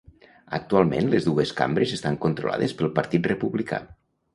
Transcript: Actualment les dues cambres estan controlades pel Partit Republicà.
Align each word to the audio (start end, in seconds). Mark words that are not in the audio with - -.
Actualment 0.57 1.11
les 1.11 1.29
dues 1.29 1.53
cambres 1.61 1.95
estan 2.01 2.21
controlades 2.27 2.77
pel 2.83 2.95
Partit 3.01 3.35
Republicà. 3.37 3.87